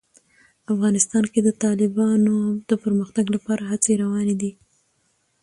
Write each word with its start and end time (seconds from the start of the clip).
افغانستان 0.73 1.23
کې 1.33 1.39
د 1.43 1.49
تالابونو 1.61 2.35
د 2.69 2.71
پرمختګ 2.83 3.25
لپاره 3.35 3.63
هڅې 3.71 3.93
روانې 4.03 4.35
دي. 4.41 4.51